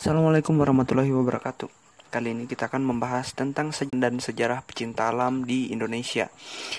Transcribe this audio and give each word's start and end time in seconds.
Assalamualaikum 0.00 0.56
warahmatullahi 0.56 1.12
wabarakatuh. 1.12 1.68
Kali 2.08 2.32
ini 2.32 2.48
kita 2.48 2.72
akan 2.72 2.88
membahas 2.88 3.36
tentang 3.36 3.68
sejarah 3.68 4.00
dan 4.00 4.16
sejarah 4.16 4.64
pecinta 4.64 5.12
alam 5.12 5.44
di 5.44 5.68
Indonesia. 5.76 6.32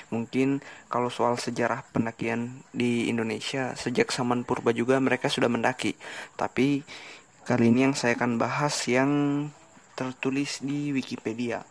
Mungkin 0.09 0.58
kalau 0.90 1.13
soal 1.13 1.37
sejarah 1.37 1.85
pendakian 1.93 2.65
di 2.73 3.13
Indonesia 3.13 3.77
sejak 3.77 4.09
zaman 4.09 4.42
purba 4.42 4.73
juga 4.73 4.97
mereka 4.97 5.29
sudah 5.29 5.53
mendaki. 5.53 5.93
Tapi 6.33 6.81
kali 7.45 7.69
ini 7.69 7.85
yang 7.85 7.93
saya 7.93 8.18
akan 8.18 8.41
bahas 8.41 8.73
yang 8.89 9.45
tertulis 9.93 10.57
di 10.65 10.89
Wikipedia. 10.89 11.61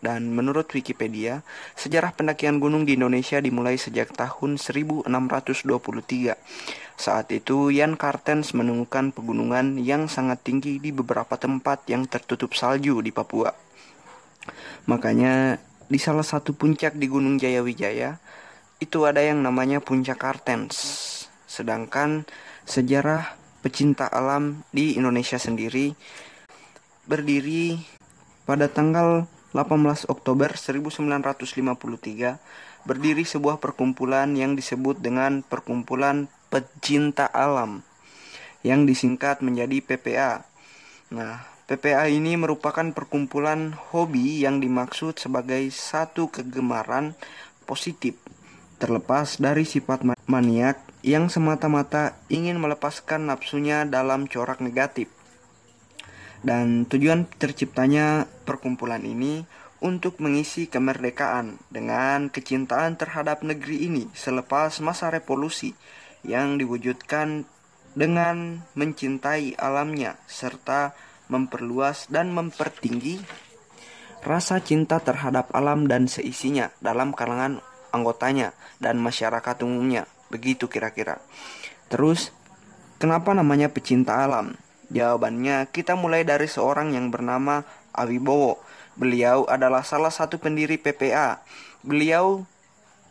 Dan 0.00 0.32
menurut 0.32 0.64
Wikipedia, 0.72 1.44
sejarah 1.76 2.16
pendakian 2.16 2.56
gunung 2.56 2.88
di 2.88 2.96
Indonesia 2.96 3.36
dimulai 3.36 3.76
sejak 3.76 4.16
tahun 4.16 4.56
1623. 4.56 5.68
Saat 6.96 7.28
itu, 7.32 7.68
Jan 7.68 8.00
Cartens 8.00 8.56
menemukan 8.56 9.12
pegunungan 9.12 9.76
yang 9.76 10.08
sangat 10.08 10.40
tinggi 10.40 10.80
di 10.80 10.96
beberapa 10.96 11.36
tempat 11.36 11.84
yang 11.92 12.08
tertutup 12.08 12.56
salju 12.56 13.04
di 13.04 13.12
Papua. 13.12 13.52
Makanya, 14.88 15.60
di 15.86 16.00
salah 16.00 16.24
satu 16.24 16.56
puncak 16.56 16.96
di 16.96 17.06
Gunung 17.06 17.36
Jayawijaya, 17.36 18.16
itu 18.80 19.04
ada 19.08 19.24
yang 19.24 19.40
namanya 19.40 19.80
Puncak 19.80 20.20
Cartens. 20.20 20.76
Sedangkan 21.48 22.28
sejarah 22.68 23.32
pecinta 23.64 24.04
alam 24.10 24.60
di 24.68 25.00
Indonesia 25.00 25.40
sendiri 25.40 25.96
berdiri 27.08 27.80
pada 28.44 28.68
tanggal 28.68 29.24
18 29.56 30.12
Oktober 30.12 30.52
1953 30.52 32.84
berdiri 32.84 33.24
sebuah 33.24 33.56
perkumpulan 33.58 34.30
yang 34.36 34.54
disebut 34.54 35.00
dengan 35.00 35.40
Perkumpulan 35.42 36.28
Pecinta 36.48 37.26
Alam 37.30 37.82
yang 38.66 38.86
disingkat 38.86 39.42
menjadi 39.42 39.78
PPA. 39.82 40.32
Nah, 41.14 41.46
PPA 41.66 42.06
ini 42.06 42.38
merupakan 42.38 42.86
perkumpulan 42.94 43.74
hobi 43.90 44.42
yang 44.46 44.62
dimaksud 44.62 45.18
sebagai 45.18 45.66
satu 45.74 46.30
kegemaran 46.30 47.18
positif 47.66 48.18
terlepas 48.76 49.40
dari 49.40 49.64
sifat 49.64 50.04
maniak 50.28 50.78
yang 51.00 51.32
semata-mata 51.32 52.18
ingin 52.28 52.60
melepaskan 52.60 53.26
nafsunya 53.26 53.88
dalam 53.88 54.28
corak 54.28 54.60
negatif. 54.60 55.08
Dan 56.44 56.84
tujuan 56.86 57.26
terciptanya 57.26 58.28
perkumpulan 58.44 59.02
ini 59.02 59.42
untuk 59.80 60.22
mengisi 60.22 60.68
kemerdekaan 60.70 61.58
dengan 61.72 62.30
kecintaan 62.30 62.94
terhadap 62.96 63.42
negeri 63.42 63.88
ini 63.90 64.04
selepas 64.14 64.78
masa 64.80 65.10
revolusi 65.10 65.74
yang 66.26 66.58
diwujudkan 66.58 67.46
dengan 67.96 68.66
mencintai 68.76 69.56
alamnya 69.56 70.20
serta 70.28 70.92
memperluas 71.32 72.06
dan 72.12 72.34
mempertinggi 72.34 73.22
rasa 74.26 74.58
cinta 74.58 74.98
terhadap 74.98 75.54
alam 75.54 75.86
dan 75.86 76.10
seisinya 76.10 76.74
dalam 76.82 77.14
kalangan 77.14 77.62
anggotanya 77.94 78.52
dan 78.82 78.98
masyarakat 78.98 79.56
umumnya. 79.62 80.10
Begitu 80.28 80.66
kira-kira. 80.66 81.22
Terus, 81.86 82.34
kenapa 82.98 83.30
namanya 83.32 83.70
pecinta 83.70 84.26
alam? 84.26 84.58
Jawabannya, 84.90 85.70
kita 85.70 85.94
mulai 85.94 86.26
dari 86.26 86.50
seorang 86.50 86.94
yang 86.98 87.14
bernama 87.14 87.62
Awibowo. 87.94 88.58
Beliau 88.98 89.46
adalah 89.46 89.86
salah 89.86 90.10
satu 90.10 90.42
pendiri 90.42 90.78
PPA. 90.78 91.38
Beliau 91.86 92.42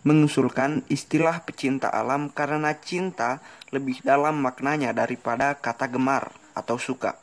mengusulkan 0.06 0.86
istilah 0.88 1.42
pecinta 1.44 1.90
alam 1.90 2.30
karena 2.30 2.78
cinta 2.78 3.42
lebih 3.74 4.00
dalam 4.06 4.38
maknanya 4.40 4.94
daripada 4.94 5.58
kata 5.58 5.90
gemar 5.90 6.30
atau 6.54 6.78
suka 6.78 7.18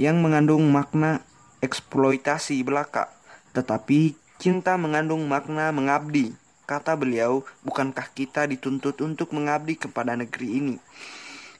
yang 0.00 0.24
mengandung 0.24 0.66
makna 0.72 1.20
eksploitasi 1.60 2.64
belaka 2.64 3.12
tetapi 3.52 4.16
cinta 4.40 4.80
mengandung 4.80 5.28
makna 5.28 5.68
mengabdi 5.70 6.32
kata 6.64 6.96
beliau 6.96 7.44
bukankah 7.62 8.08
kita 8.16 8.48
dituntut 8.48 8.98
untuk 9.04 9.36
mengabdi 9.36 9.76
kepada 9.76 10.16
negeri 10.16 10.48
ini 10.58 10.76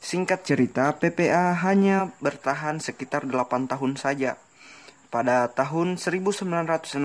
Singkat 0.03 0.43
cerita, 0.43 0.91
PPA 0.99 1.55
hanya 1.63 2.11
bertahan 2.19 2.83
sekitar 2.83 3.23
8 3.23 3.71
tahun 3.71 3.95
saja. 3.95 4.35
Pada 5.15 5.47
tahun 5.47 5.95
1960, 5.95 6.99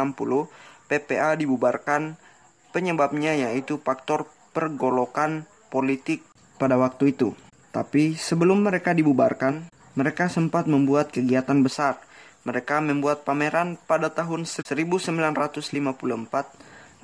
PPA 0.90 1.38
dibubarkan. 1.38 2.18
Penyebabnya 2.78 3.34
yaitu 3.34 3.82
faktor 3.82 4.30
pergolokan 4.54 5.50
politik 5.74 6.22
pada 6.62 6.78
waktu 6.78 7.18
itu. 7.18 7.34
Tapi 7.74 8.14
sebelum 8.14 8.70
mereka 8.70 8.94
dibubarkan, 8.94 9.66
mereka 9.98 10.30
sempat 10.30 10.70
membuat 10.70 11.10
kegiatan 11.10 11.58
besar. 11.66 11.98
Mereka 12.46 12.86
membuat 12.86 13.26
pameran 13.26 13.82
pada 13.90 14.14
tahun 14.14 14.46
1954 14.46 15.10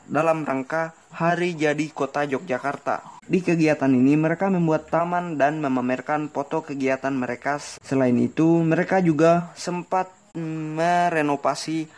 dalam 0.06 0.46
rangka 0.46 0.94
Hari 1.10 1.58
Jadi 1.58 1.90
Kota 1.90 2.22
Yogyakarta. 2.22 3.26
Di 3.26 3.42
kegiatan 3.42 3.90
ini 3.90 4.14
mereka 4.14 4.54
membuat 4.54 4.94
taman 4.94 5.42
dan 5.42 5.58
memamerkan 5.58 6.30
foto 6.30 6.62
kegiatan 6.62 7.18
mereka. 7.18 7.58
Selain 7.82 8.14
itu, 8.22 8.62
mereka 8.62 9.02
juga 9.02 9.50
sempat 9.58 10.14
merenovasi 10.38 11.90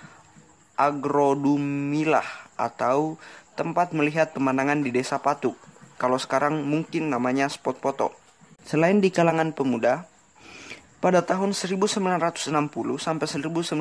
agrodumilah 0.79 2.55
atau 2.55 3.19
tempat 3.55 3.95
melihat 3.95 4.35
pemandangan 4.35 4.83
di 4.83 4.91
Desa 4.91 5.17
Patuk. 5.17 5.55
Kalau 5.95 6.19
sekarang 6.19 6.67
mungkin 6.67 7.07
namanya 7.07 7.47
spot 7.47 7.79
foto. 7.79 8.11
Selain 8.67 8.99
di 8.99 9.09
kalangan 9.09 9.55
pemuda, 9.55 10.03
pada 10.99 11.23
tahun 11.23 11.55
1960 11.55 12.01
sampai 12.97 13.27
19 13.29 13.79